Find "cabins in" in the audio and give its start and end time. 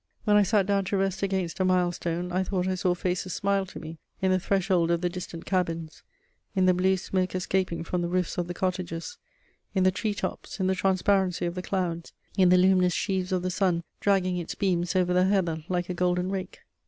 5.45-6.65